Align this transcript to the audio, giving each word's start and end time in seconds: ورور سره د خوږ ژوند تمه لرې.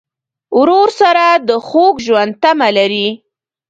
ورور 0.59 0.89
سره 1.01 1.25
د 1.47 1.49
خوږ 1.67 1.95
ژوند 2.07 2.31
تمه 2.41 2.69
لرې. 2.77 3.07